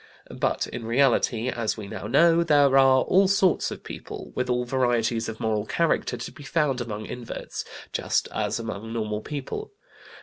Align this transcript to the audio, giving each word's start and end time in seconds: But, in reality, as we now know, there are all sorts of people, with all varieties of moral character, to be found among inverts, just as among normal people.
But, 0.35 0.65
in 0.65 0.83
reality, 0.83 1.47
as 1.49 1.77
we 1.77 1.87
now 1.87 2.07
know, 2.07 2.41
there 2.43 2.75
are 2.75 3.01
all 3.03 3.27
sorts 3.27 3.69
of 3.69 3.83
people, 3.83 4.31
with 4.33 4.49
all 4.49 4.65
varieties 4.65 5.29
of 5.29 5.39
moral 5.39 5.67
character, 5.67 6.17
to 6.17 6.31
be 6.31 6.41
found 6.41 6.81
among 6.81 7.05
inverts, 7.05 7.63
just 7.93 8.27
as 8.33 8.57
among 8.59 8.93
normal 8.93 9.21
people. 9.21 9.73